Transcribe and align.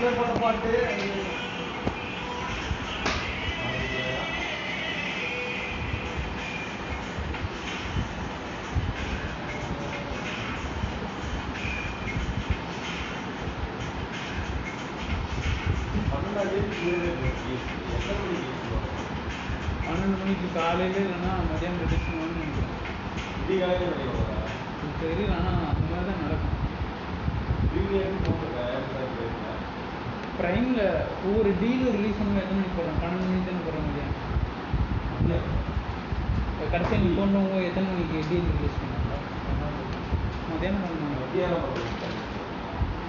பஸ்ல 0.00 0.10
போட்ட 0.16 0.34
பாட்டு 0.40 0.72
பன்னெண்டு 19.84 20.18
மணிக்கு 20.18 20.48
காலையில் 20.54 20.96
இல்லைன்னா 20.96 21.32
மதியானம் 21.42 21.82
ரிலீஸ் 21.82 22.06
பண்ணுவான்னு 22.06 22.36
நினைக்கிறேன் 22.36 22.76
எனக்கு 23.82 24.94
தெரியல 25.00 25.34
ஆனால் 25.38 25.66
அந்த 25.66 25.84
மாதிரி 25.86 26.06
தான் 26.06 26.24
நடக்கும் 26.24 26.58
ப்ரைமில் 30.38 30.82
ஒவ்வொரு 31.26 31.50
டீலும் 31.60 31.94
ரிலீஸ் 31.96 32.18
பண்ணும்போது 32.18 32.42
எத்தனை 32.42 32.58
மணிக்கு 32.58 32.76
போடுறாங்க 32.76 33.00
பன்னெண்டு 33.02 33.28
மணிக்கு 33.28 33.48
தானே 33.48 33.64
போடுற 33.66 33.84
மதியானம் 35.12 35.56
கடைசியாக 36.72 37.02
நீ 37.02 37.10
போனவங்க 37.18 37.58
எத்தனை 37.68 37.86
மணிக்கு 37.90 38.22
டீல் 38.30 38.50
ரிலீஸ் 38.52 38.80
பண்ணாங்க 38.80 39.16
மதியானம் 40.48 40.84
பண்ணுவாங்க 40.84 41.26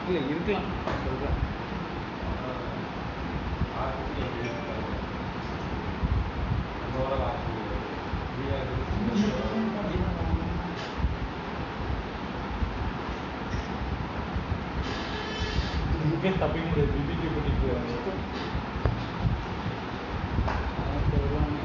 இல்லை 0.08 0.22
இருக்கலாம். 0.30 0.70
சொல்கிறேன் 1.02 1.38
இங்கே 16.22 16.32
தப்பிக்கிட்டு 16.40 16.82
பிபிக்கு 16.88 17.28
கூட்டிட்டு 17.28 17.60
போயிடுவாங்க 21.12 21.60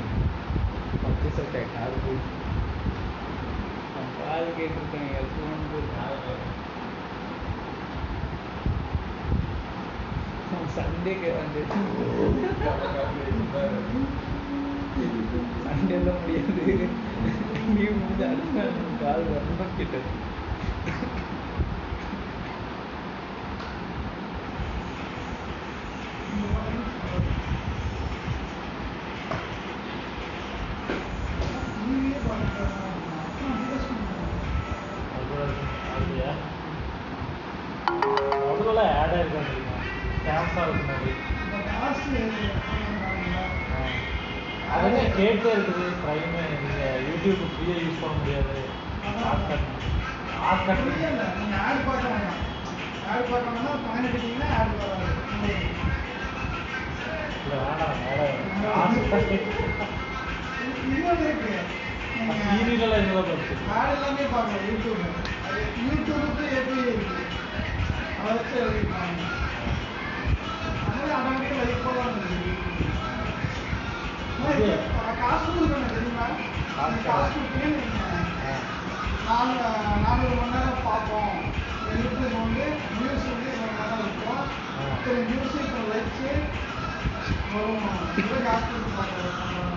பத்து 1.01 1.29
சட்டை 1.37 1.63
காது 1.71 1.97
போய் 2.03 2.21
காது 4.19 4.47
கேட்டிருக்கேன் 4.59 5.11
எல்லாம் 5.15 5.65
சண்டேக்கு 10.77 11.33
வந்து 11.35 11.61
சண்டேலாம் 15.65 16.21
முடியாது 16.21 16.65
லீவ் 17.75 17.99
முடிஞ்சு 17.99 18.25
அடுத்த 18.29 18.55
நாள் 18.57 19.03
கால் 19.03 19.29
வரணும் 19.29 19.77
கிட்ட 19.77 19.97
முதல்ல 38.77 38.93
ஆட் 39.01 39.13
ஆயிருக்காங்க 39.17 39.49
முடியுமா 39.49 39.77
கேம்ஸாக 40.25 40.65
இருக்கு 40.67 40.85
மாதிரி 40.89 41.13
அதுவே 44.75 45.03
கேட்டே 45.19 45.51
இருக்குது. 45.57 45.85
ப்ரைமு 46.03 46.41
நீங்கள் 46.53 47.05
யூடியூப் 47.09 47.43
ஃப்ரீயாக 47.53 47.83
யூஸ் 47.85 48.01
பண்ண 48.03 48.15
முடியாது. 48.21 48.57
ஆட்கட் 49.31 49.67
ஆட்கட் 50.49 50.83
நீங்க 50.89 51.57
ஆட் 51.67 51.85
பார்க்க 51.89 52.13
வேண்டாம் 52.15 52.41
ஆட் 53.11 53.31
பார்க்கணும்னா 53.31 53.75
பாயிண்ட் 53.85 54.09
அடிச்சீங்கன்னா 54.09 54.49
ஆட் 54.59 54.73
இல்லை. 54.75 55.55
வேண்டாம் 57.47 57.95
இன்னொன்று 60.91 61.25
இருக்கு 61.29 61.55
நீங்க 62.17 62.59
இருந்தால் 62.65 62.97
ஆட் 63.77 63.95
எல்லாமே 63.95 64.27
பார்க்கலாம் 64.35 64.67
யூடியூப் 64.71 65.07
யூடியூபுக்கு 65.87 66.45
எப்படி 66.59 66.81
இருக்கு? 66.89 67.21
அதை 68.25 68.35
வச்சு 68.35 68.61
எழுதிருப்பாங்க 68.61 69.23
அதனால 70.83 71.11
ஆட்டோமேட்டிக்காக 71.17 71.65
காசு 75.21 75.47
கொடுக்கணும் 75.49 75.93
தெரியுமா 75.93 76.27
அந்த 76.79 76.97
காசு 77.07 77.35
கொடுத்தீங்கன்னு 77.35 77.83
நாலு 79.27 79.53
நானூறு 80.05 80.35
மணி 80.35 80.55
நேரம் 80.55 80.83
பார்ப்போம் 80.87 81.37
யூடியூப் 81.93 82.35
வந்து 82.35 82.65
நியூஸ் 82.95 83.29
வந்து 83.29 83.51
இவ்வளோ 83.51 83.71
நேரம் 83.73 84.03
இருக்கும் 84.03 84.43
சரி 85.05 85.23
நியூஸ் 85.29 85.61
இப்போ 85.63 85.85
லைக்ஸு 85.91 86.33
வரும் 87.53 87.87
காசு 88.45 88.67
கொடுத்து 88.69 89.74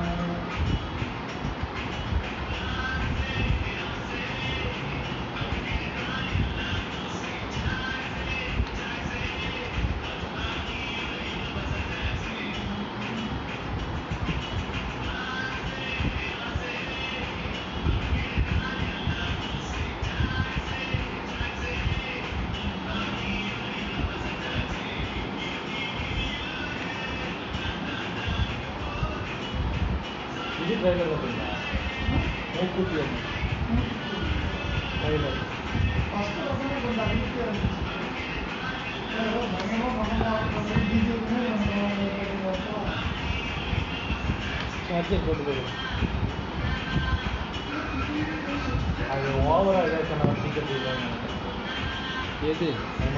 எது 53.00 53.12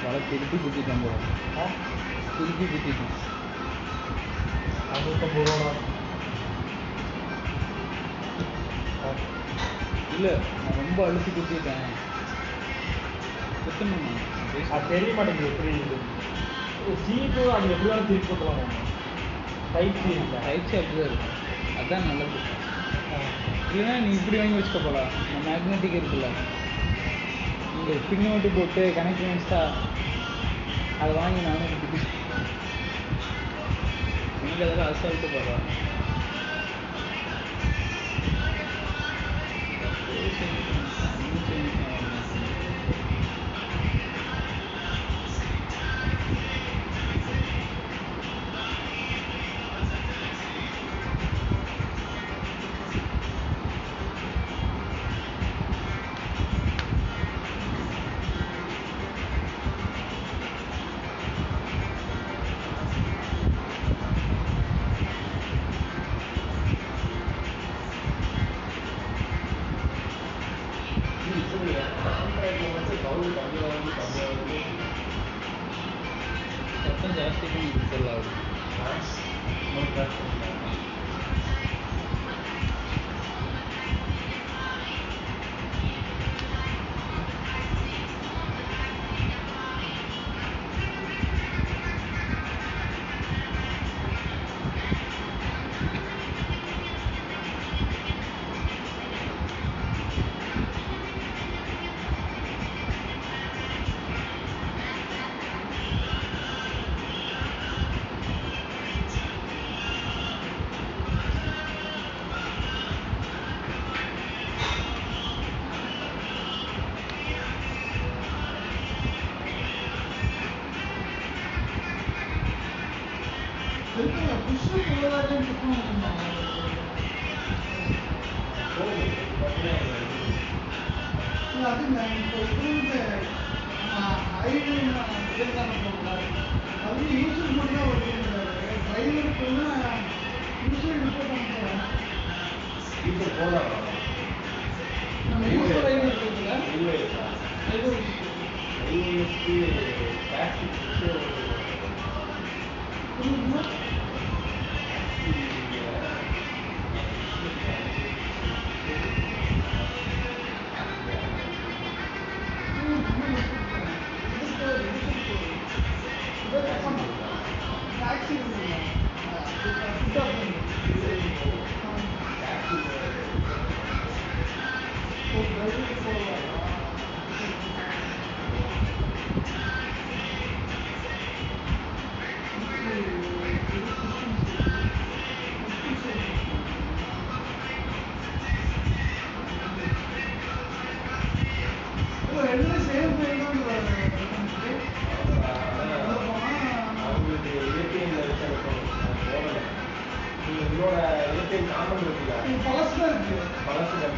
வலை 0.00 0.20
திருப்பி 0.30 0.56
குத்திட்டான் 0.56 1.02
போல 1.02 1.66
திருப்பி 2.36 2.64
குத்திட்டான் 2.64 3.14
அறுநூத்தம்பது 4.90 5.46
ரூபா 5.48 5.70
இல்லை 10.10 10.32
நான் 10.56 10.78
ரொம்ப 10.80 10.98
அழுத்தி 11.06 11.30
குத்திட்டேன். 11.30 11.88
குத்தணுமா? 13.64 14.12
அது 14.70 14.86
தெரிய 14.88 15.12
மாட்டேங்குது 15.14 15.50
எப்படி 15.50 15.72
சீப்பு 17.04 17.42
அது 17.52 17.70
எப்படி 17.70 17.88
வேணாலும் 17.90 18.06
திருப்பி 18.06 18.28
போட்டுருவாங்க 18.28 18.64
டைப் 19.72 19.98
சி 20.02 20.10
இருக்கா 20.10 20.38
டைப் 20.46 20.68
அப்படிதான் 20.80 21.08
இருக்கும். 21.10 21.32
அதான் 21.80 22.06
நல்லது. 22.10 22.38
இல்லைன்னா 23.70 23.94
நீ 24.04 24.10
இப்படி 24.10 24.36
வாங்கி 24.36 24.58
வச்சுக்க 24.58 24.80
போலாம். 24.84 25.10
மேக்னெட்டிக் 25.46 25.98
இருக்குல்ல. 26.00 26.28
நீங்கள் 27.74 28.04
பின்னு 28.08 28.28
மட்டும் 28.34 28.56
போட்டு 28.58 28.82
கனெக்ட் 28.98 29.20
பண்ணி 29.20 29.34
வச்சுட்டா 29.34 29.62
அதை 31.00 31.12
வாங்கி 31.14 31.40
நானும் 31.40 31.68
எனக்கு 31.68 31.98
அதெல்லாம் 34.56 34.90
அசால்ட்டு 34.92 35.28
போடுறா. 35.34 35.56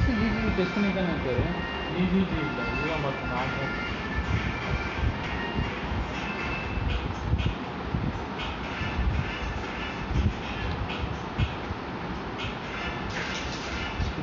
சசி 0.00 0.12
ஜிஜி 0.20 0.50
டெஸ்ட் 0.58 0.74
பண்ணி 0.74 0.90
தானே 0.96 1.10
இருக்காரு? 1.14 1.44
டிஜிஜி 1.94 2.36
இல்லை 2.44 2.64
இதுதான் 2.74 3.02
பார்த்தோம் 3.04 3.32
நான் 3.32 3.56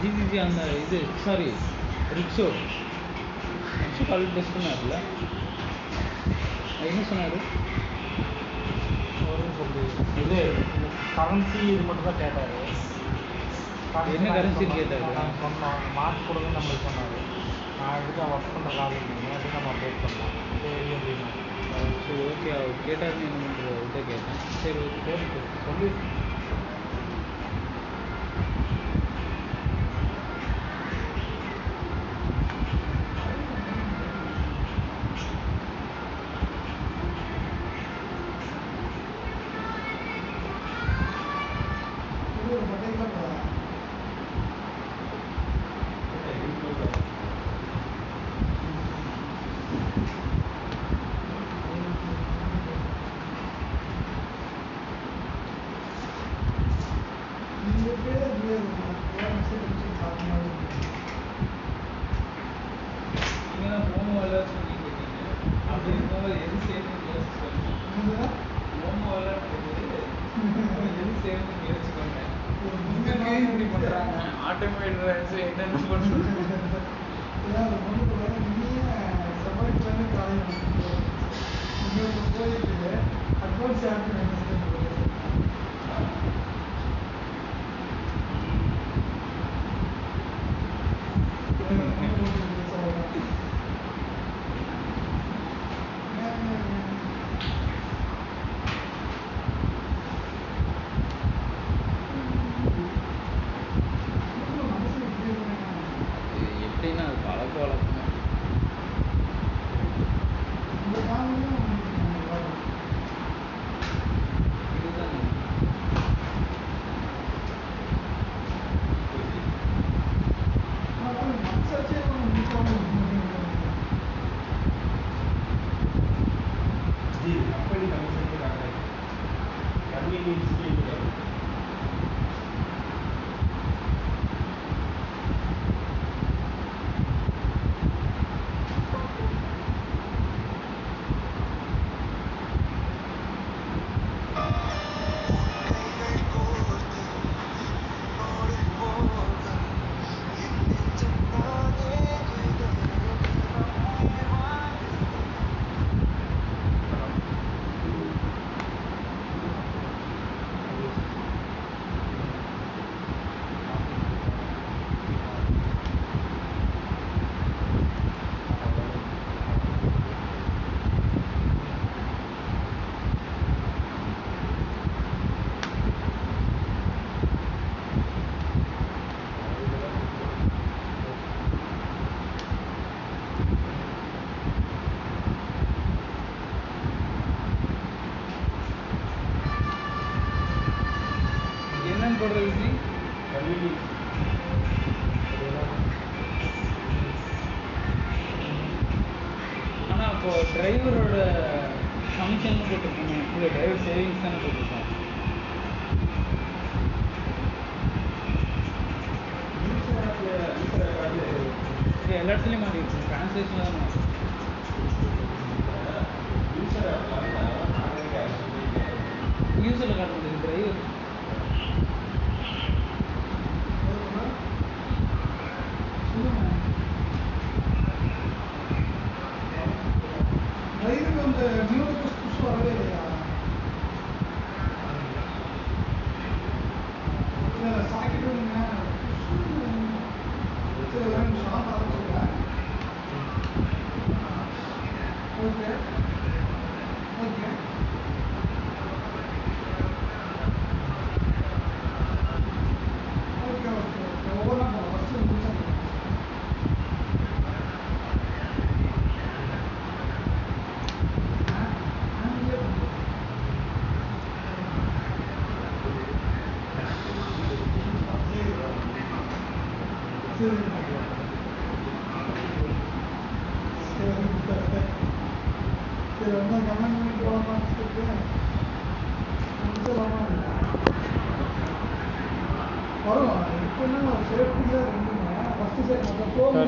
ஜிஜிஜி 0.02 0.38
அந்த 0.46 0.64
இது 0.84 1.00
சாரி 1.26 1.48
ரிக்ஷோ 2.18 2.48
ரிக்ஷோ 3.84 4.04
கால் 4.10 4.28
டெஸ்ட் 4.36 4.56
பண்ணார்ல. 4.56 4.98
என்ன 6.90 7.02
சொன்னார்? 7.12 7.38
இது 10.24 10.40
கரன்சி 11.16 11.60
இது 11.74 11.84
மட்டும் 11.88 12.08
தான் 12.10 12.22
கேட்டார். 12.24 12.54
என்ன 14.06 14.28
currency 14.36 14.64
ன்னு 14.66 14.80
கேட்டாரு? 14.80 15.06
நான் 15.18 15.38
சொன்னோம் 15.44 15.80
மார்க் 15.96 16.28
கொடுங்க 16.28 16.50
நம்மளுக்கு 16.58 16.88
சொன்னார். 16.88 17.18
நான் 17.80 17.98
எடுத்து 18.02 18.22
ஒர்க் 18.34 18.54
பண்ணுற 18.56 18.70
இல்லைங்க 19.00 19.32
அது 19.38 19.48
நம்ம 19.56 19.70
அப்டேட் 19.74 20.02
பண்ணலாம். 20.04 20.36
சரி 20.62 20.90
அப்படின்னா. 20.98 21.30
சரி 22.06 22.22
ஓகே 22.30 22.50
அவர் 22.60 22.86
கேட்டாருன்னு 22.88 23.28
என்ன 23.30 23.42
பண்ணுறது 23.48 23.72
அவர்கிட்ட 23.76 24.02
கேட்டேன். 24.12 24.40
சரி 24.64 24.80
ஓகே 24.86 25.42
சொல்லி. 25.66 25.90
பண்ணுறாங்க 74.57 74.57
ஆட்டோமேட் 74.57 75.01
ரைட்ஸ் 75.05 75.39
என்னென்ன 75.41 76.56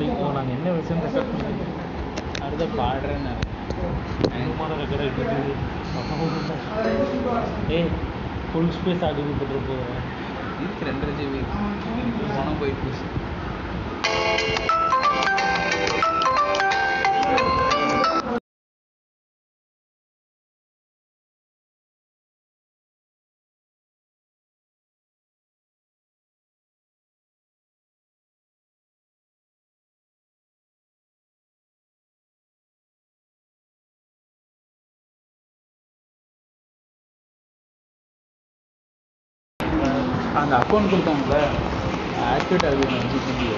இப்போ 0.02 0.28
நாங்கள் 0.28 0.54
என்ன 0.54 0.70
விஷயம் 0.70 1.02
ரெக்கார்ட் 1.02 1.32
பண்ணி 1.32 1.64
அடுத்த 2.42 2.64
பாடுறேன்னு 2.78 3.32
ஏய் 7.70 7.90
ஃபுல் 8.48 8.72
ஸ்பேஸ் 8.72 9.04
ஆகுது 9.04 9.36
போட்டு 9.40 9.60
போகிறேன் 9.68 10.06
இதுக்கு 10.58 10.88
ரெண்டரை 10.88 11.12
ஜிபி 11.18 11.42
பணம் 12.30 12.60
போயிட்டு 12.60 13.19
அந்த 40.40 40.54
அக்கௌண்ட் 40.56 40.90
கொடுத்தாங்கல்ல 40.92 41.38
ஆக்டிவேட் 42.30 42.66
ஆகுது 42.68 43.00
ஜிபி 43.12 43.48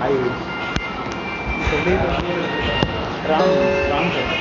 ஹை 0.00 0.12
சொல்லி 1.70 1.94
ராங் 3.30 3.52
ராங் 3.90 4.12
சார் 4.14 4.32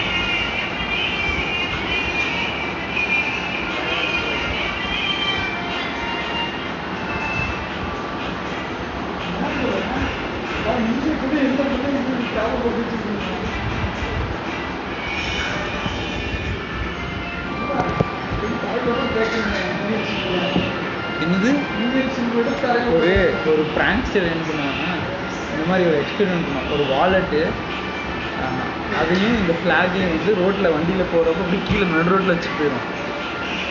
இங்கே 19.84 20.14
கூட 20.24 20.61
என்னது 21.22 21.50
ஒரு 22.92 23.12
ஒரு 23.52 23.64
பிராங்க்ஸ்டர் 23.76 24.28
என்ன 24.28 24.44
பண்ணுவாங்கன்னா 24.48 24.94
இந்த 25.52 25.64
மாதிரி 25.70 25.84
ஒரு 25.90 25.98
எக்ஸ்பெரிமெண்ட் 26.02 26.46
பண்ணுவான் 26.46 26.74
ஒரு 26.76 26.84
வாலெட்டு 26.94 27.42
அதையும் 29.00 29.38
இந்த 29.42 29.54
ஃப்ளாகையும் 29.60 30.12
வந்து 30.14 30.32
ரோட்டில் 30.40 30.74
வண்டியில் 30.76 31.12
போகிறப்ப 31.12 31.44
அப்படி 31.44 31.60
கீழே 31.68 31.86
நடு 31.92 32.12
ரோட்டில் 32.14 32.34
வச்சு 32.34 32.52
போயிடும் 32.58 32.88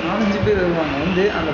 நாலஞ்சு 0.05 0.39
பேர் 0.45 0.61
வருவாங்க. 0.61 0.95
வந்து 1.05 1.25
அந்த 1.39 1.51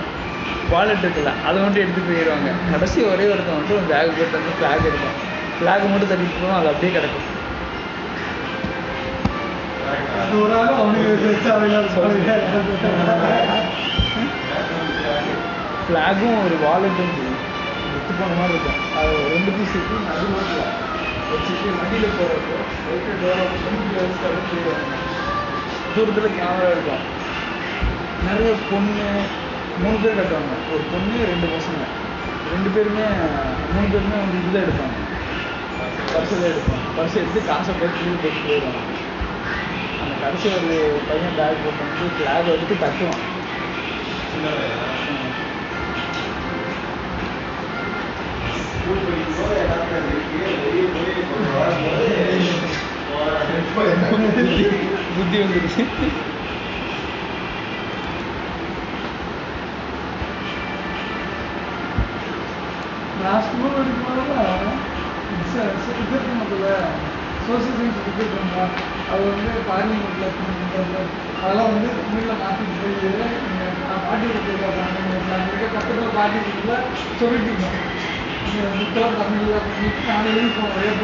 வாலெட் 0.72 1.04
இருக்குல்ல 1.04 1.32
அதை 1.48 1.56
மட்டும் 1.62 1.82
எடுத்து 1.84 2.02
போயிடுவாங்க. 2.02 2.50
கடைசி 2.72 2.98
ஒரே 3.12 3.24
ஒருத்தன் 3.32 3.58
மட்டும் 3.58 3.78
ஒரு 3.78 3.88
பேக் 3.92 4.16
போட்டு 4.18 4.38
வந்து 4.38 4.54
ஃப்ளாக் 4.58 4.86
எடுப்பான். 4.90 5.16
ஃப்ளாக் 5.56 5.90
மட்டும் 5.92 6.12
தட்டிட்டு 6.12 6.40
போவோம் 6.40 6.58
அது 6.60 6.70
அப்படியே 6.72 6.92
கிடக்கும். 6.96 7.26
ஒரு 10.38 10.54
ஆள் 10.58 10.78
அவனுக்கு 10.80 11.12
ஃப்ளாகும் 15.86 16.38
ஒரு 16.44 16.56
வாலெட்டும் 16.66 17.14
விட்டு 17.94 18.12
போன 18.20 18.34
மாதிரி 18.38 18.54
இருக்கும். 18.54 18.80
அது 19.00 19.12
ரெண்டு 19.34 19.50
பீஸ் 19.56 19.74
இருக்கு. 19.78 19.96
நடு 20.08 20.26
ரோட்டில் 20.34 20.64
வச்சுட்டு 21.32 21.68
வண்டியில் 21.78 22.16
போகிறப்போ 22.18 22.56
தூரத்தில் 25.94 26.36
கேமரா 26.38 26.70
இருக்கும். 26.76 27.02
நிறைய 28.26 28.50
பொண்ணு 28.70 29.06
மூணு 29.82 29.96
பேர் 30.02 30.18
கட்டுவாங்க. 30.18 30.54
ஒரு 30.74 30.82
பொண்ணு 30.92 31.16
ரெண்டு 31.32 31.46
பசங்க. 31.54 31.84
ரெண்டு 32.52 32.70
பேருமே 32.74 33.06
மூணு 33.74 33.86
பேருமே 33.92 34.16
வந்து 34.22 34.38
இதில் 34.42 34.62
எடுப்பாங்க. 34.64 34.96
பர்ஸில் 36.14 36.46
எடுப்பாங்க. 36.52 36.86
பர்ஸ் 36.98 37.18
எடுத்து 37.22 37.40
காசை 37.50 37.74
போட்டு 37.80 37.96
கீழே 38.02 38.18
போட்டு 38.24 38.40
போயிடுவாங்க 38.48 38.82
அந்த 40.02 40.14
கடைசி 40.22 40.46
ஒரு 40.58 40.70
பையன் 41.08 41.36
பேக் 41.38 41.64
போட்டு 41.64 41.82
வந்து 41.88 42.06
ஃப்ளாக் 42.16 42.52
எடுத்து 42.56 42.74
தட்டுவான் 42.84 43.22
புத்தி 55.16 55.38
வந்துருச்சு 55.40 55.84
லாஸ்ட் 63.22 63.54
மூணு 63.54 63.74
எடுக்கும்போது 63.76 64.22
இது 65.32 65.46
சோசியல் 67.46 67.76
சயின்ஸ் 67.78 68.04
டிக்கெட் 68.06 68.34
பண்ணுறோம் 68.34 68.72
அது 69.10 69.22
வந்து 69.26 69.50
பார்லிமெண்ட்டில் 69.68 70.30
அதெல்லாம் 71.38 71.70
வந்து 71.70 71.88
தமிழில் 71.98 72.40
மாற்றிட்டு 72.40 72.76
போய் 72.78 72.94
நான் 73.82 74.04
பாட்டி 74.06 74.26
கொடுத்துருக்கேன் 74.26 74.80
நான் 75.26 75.46
பக்கத்தில் 75.74 76.16
பாட்டி 76.16 76.38
கொடுத்துல 76.40 76.76
சொல்லிட்டு 77.18 77.52
நீங்கள் 77.52 78.05
புத்தகம் 78.48 79.18
தமிழில் 79.18 79.56
பண்ணி 79.60 79.88
நான் 80.06 80.26
எழுதி 80.26 80.50
போனேன் 80.54 80.96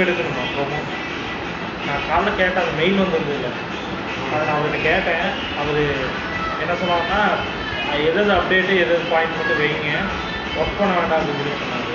இப்போ 0.00 0.12
எடுக்கணுமா. 0.12 0.44
ப்ரோமோ 0.52 0.78
நான் 1.86 2.06
காலைல 2.08 2.30
கேட்டேன் 2.32 2.62
அது 2.62 2.78
மெயில் 2.78 3.00
வந்தது 3.02 3.32
இல்லை 3.36 3.50
அதை 4.30 4.40
நான் 4.46 4.56
அவர்கிட்ட 4.56 4.78
கேட்டேன். 4.86 5.26
அவர் 5.60 5.80
என்ன 6.62 6.72
சொன்னாங்கன்னா 6.80 7.20
அஹ் 7.88 8.02
எது 8.08 8.18
எது 8.20 8.32
அப்டேட்டு 8.32 8.72
எது 8.76 8.94
எது 8.94 9.10
பாயிண்ட் 9.12 9.36
மட்டும் 9.36 9.60
வைங்க. 9.60 9.90
ஒர்க் 10.54 10.78
பண்ண 10.78 10.92
வேண்டாம் 10.98 11.20
அப்படின்னு 11.20 11.40
சொல்லி 11.40 11.60
சொன்னார். 11.62 11.90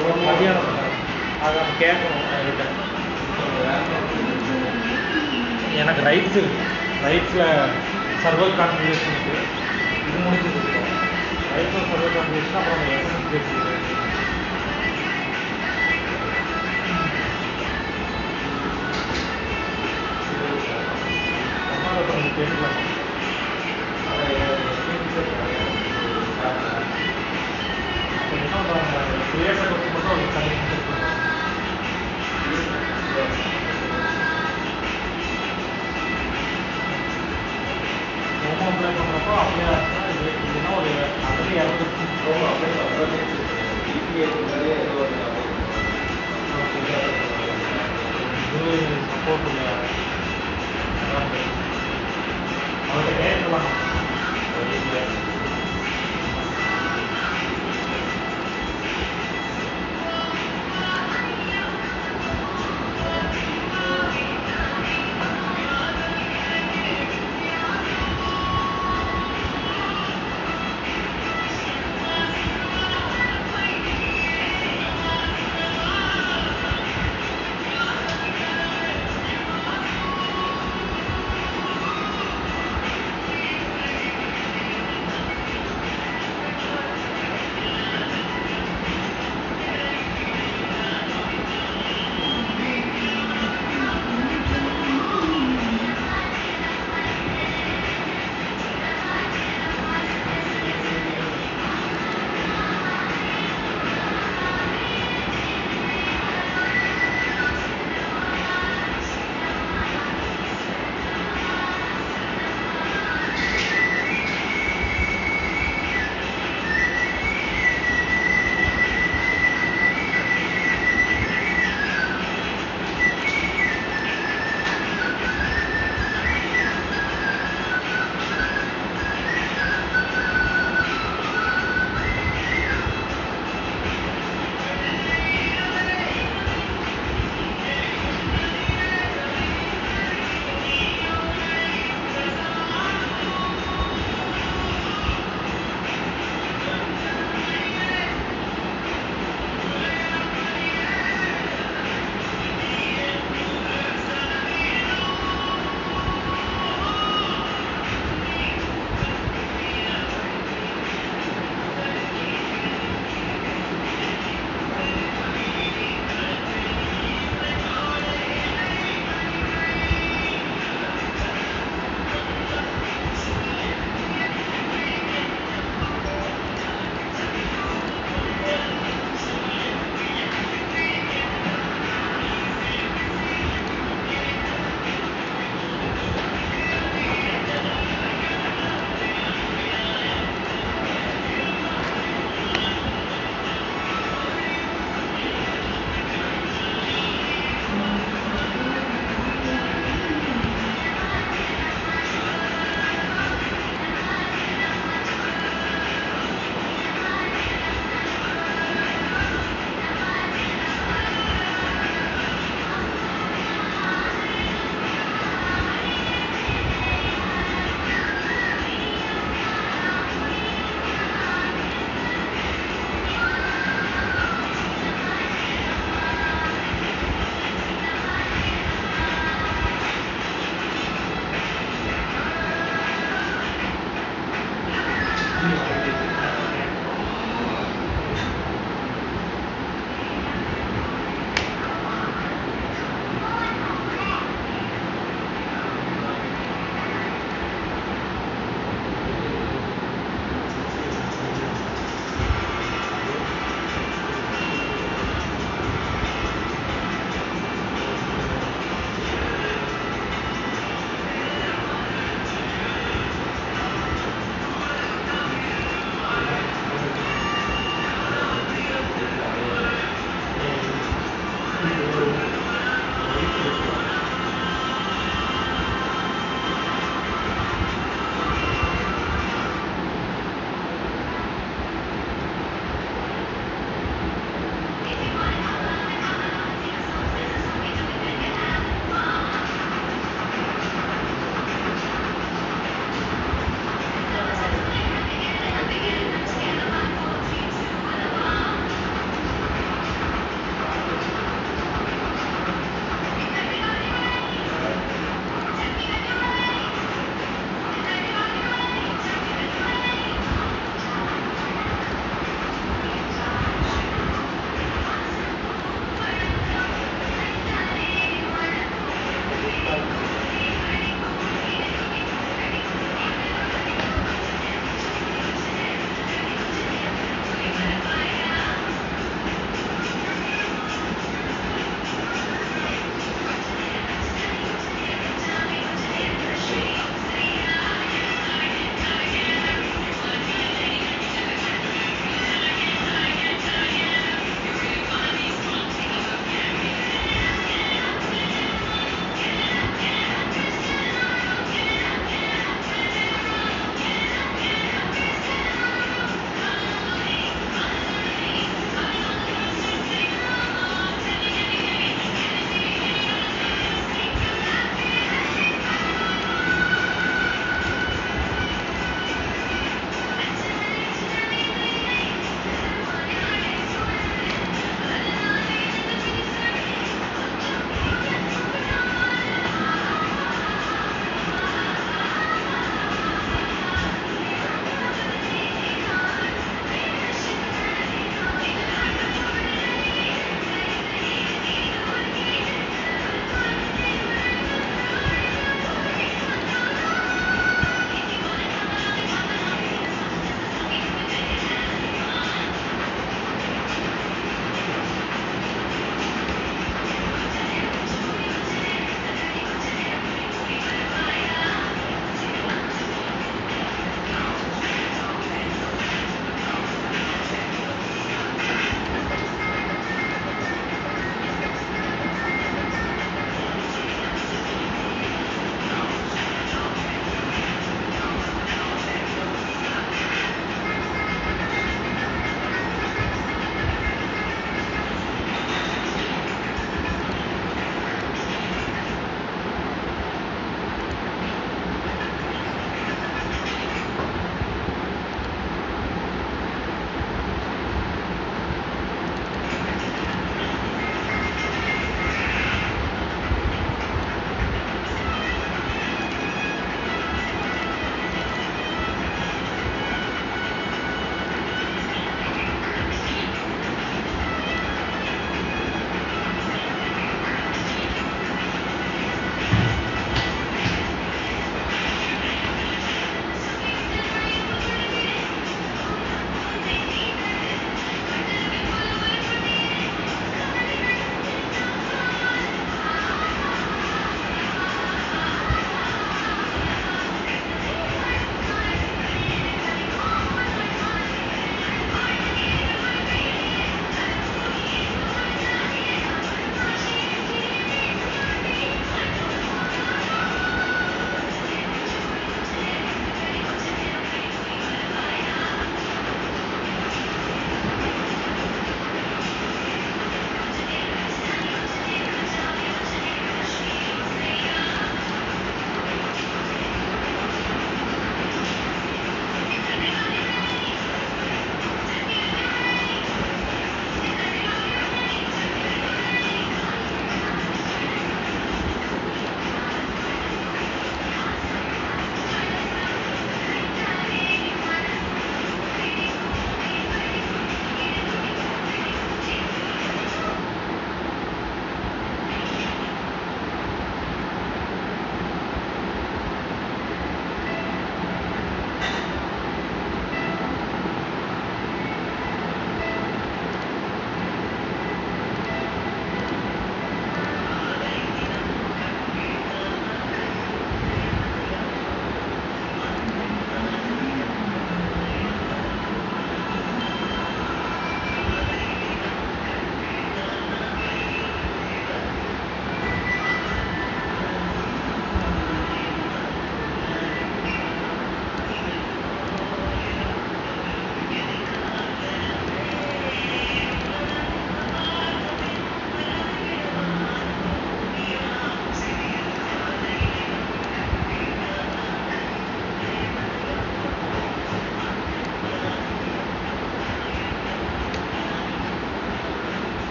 ஒரு 0.00 0.14
மதியானம் 0.26 0.68
சொன்னார் 0.68 0.94
அதை 1.40 1.54
நம்ம 1.58 1.76
கேட்கணும் 1.80 2.28
அவர்கிட்ட. 2.28 2.64
எனக்கு 5.82 6.02
ரைட்ஸ் 6.08 6.38
இருக்குது 6.40 6.66
ரைட்ஸில் 7.06 7.46
சர்வர் 8.22 8.58
கான்ஃபிகரேஷன் 8.60 9.14
இருக்குது 9.14 9.42
இது 10.08 10.18
முடிஞ்சது 10.24 10.60
இப்போ 10.62 10.82
ரைட்ஸில் 11.50 11.88
சர்வர் 11.90 12.16
கான்ஃபிகரேஷன் 12.16 12.60
அப்புறம் 12.60 12.86
எஸ்எம்எஸ் 12.88 13.30
பேசிட்டு 13.32 13.65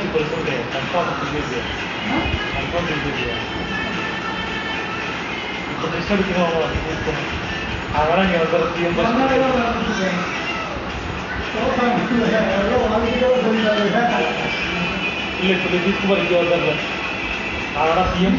என்னாச்சு 0.00 0.08
இப்போ 0.08 0.20
result 0.20 0.54
confirm 0.72 1.16
BJP 1.20 1.58
confirm 2.54 2.88
BJP 2.90 3.24
இப்போ 5.72 5.88
டெஸ்ட் 5.92 6.14
எடுக்கணும் 6.14 6.54
அதெல்லாம் 7.92 8.26
இங்கே 8.26 8.38
வந்து 8.42 8.58
இல்லை 15.40 15.54
இப்போ 15.54 15.68
வந்தார்ல 16.34 16.72
அதெல்லாம் 17.74 18.10
சிஎம் 18.12 18.38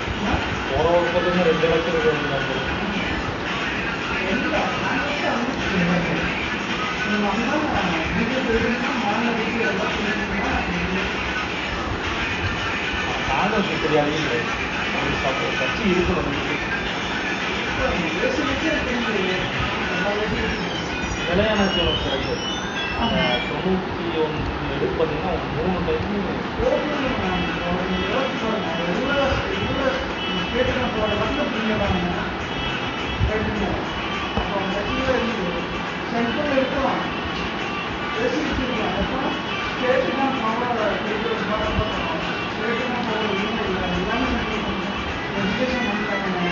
போன 0.68 0.86
வருஷத்துலேருந்து 0.88 1.46
ரெண்டு 1.48 1.66
லட்சத்துக்கு 1.66 2.10
எழுதுனா 2.10 2.38
போகிறேன் 2.40 2.78
காங்கிரஸ் 13.30 13.72
இப்படி 13.74 13.96
அழியல 14.92 15.16
சாப்பிட்ற 15.16 15.50
சப்ப- 15.50 15.56
கட்சி 15.58 15.82
இருக்கணும் 15.88 16.38
நிலையான 21.28 21.64
தீர்வு 21.68 21.96
கிடையாது 21.98 22.36
தொண்ணூற்றி 23.48 24.06
ஒன்று 24.18 24.42
எடுத்து 24.70 24.94
பார்த்தீங்கன்னா 24.96 25.32
மூணு 25.54 25.78
டைம் 25.86 26.08
சென்ட்ரல் 36.10 36.52
இருக்கலாம் 36.52 37.02
பேசிக்கலாம் 38.14 38.96
அப்போ 38.96 39.18
ஸ்டேட்டு 39.72 40.16
தான் 40.16 40.36
பவர் 43.06 43.34
ஸ்டேட்டு 43.34 43.68
எல்லாமே 43.96 44.49
எஜுகேஷன் 45.40 45.86
பண்ணுறாங்க 45.88 46.48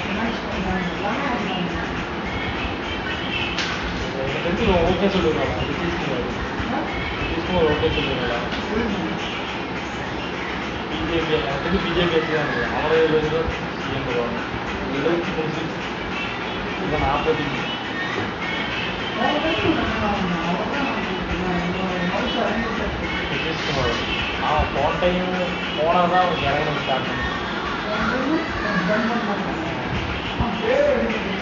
ஃபினான்ஸ் 0.00 0.44
பண்ணுறாங்க 0.44 0.86
எல்லாமே 0.92 1.30
பண்ணுறாங்க 1.50 1.94
எனக்கு 4.16 4.44
தெரிஞ்சு 4.44 4.66
ஓகே 4.82 5.08
சொல்லுவாங்க 5.14 5.56
நிதிஷ்குமார் 5.70 6.28
நிதிஷ்குமார் 7.22 7.70
ஓகே 7.72 7.90
சொல்லுவாங்களா 7.96 8.38
பிஜேபி 10.90 11.34
எனக்கு 11.38 11.64
தெரிஞ்சு 11.64 11.84
பிஜேபி 11.86 12.20
தான் 12.32 12.52
அவரே 12.78 13.00
வந்து 13.08 13.40
சிஎம் 13.76 14.08
வருவாங்க 14.08 14.38
எழுபத்தி 14.90 15.32
மூணு 15.36 15.52
சீட் 15.56 15.76
இப்போ 16.78 16.98
Thank 28.16 28.30
you. 31.24 31.35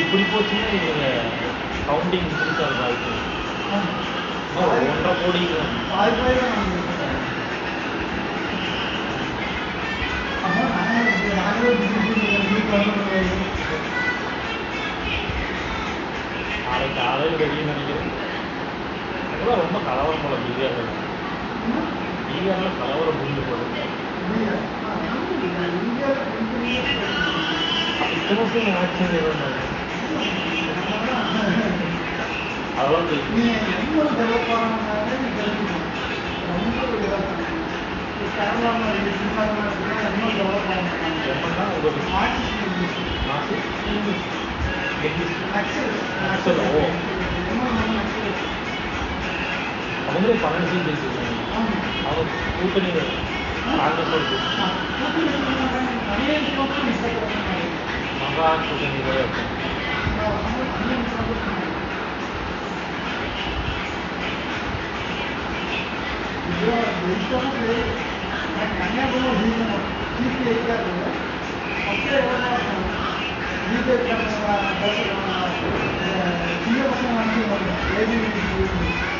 இப்படி 0.00 0.24
போச்சுன்னா 0.24 0.68
இவங்க 0.78 1.06
கவுண்டிங் 1.86 2.30
கொடுத்தாரு 2.34 2.74
நாளைக்கு 16.64 16.96
காலையில் 16.96 17.36
வெளியே 17.36 17.64
ரொம்ப 19.62 19.78
கலவரம் 19.78 20.22
போல 20.22 20.36
பிஸியாக 20.36 20.74
இருக்கும் 20.74 21.99
ஈரானில் 22.36 22.78
கலவரம் 22.78 23.18
புரிந்து 23.18 23.42
போகுது 23.42 23.66
இத்தனை 28.16 28.72
ஆச்சரியம் 28.74 29.42
அதாவது 32.76 33.14
ரொம்ப 33.92 34.06
டெவலப் 34.12 34.52
ஆகும் 34.52 35.70
ಅಂದ್ರೆ 50.16 50.34
ಫಾರೆನ್ಸಿಕ್ 50.38 50.84
ಬೇಸಿಸ್ 50.84 51.18
ಅವತ್ತು 52.06 52.38
ಕೂಟನಿಗೆ 52.56 53.02
ಕಾಂಗ್ರೆಸ್ 53.76 54.12
ಮಗ 58.20 58.38
ಕೂಟನಿಗೆ 58.68 59.14
ಬಿಜೆಪಿ 78.36 79.19